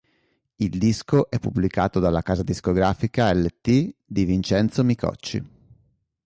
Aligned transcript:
Il 0.57 0.71
disco 0.79 1.29
è 1.29 1.37
pubblicato 1.37 1.99
dalla 1.99 2.23
casa 2.23 2.41
discografica 2.41 3.29
It 3.31 3.93
di 4.03 4.25
Vincenzo 4.25 4.83
Micocci. 4.83 5.43